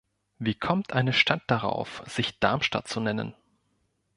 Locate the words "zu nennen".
2.87-3.35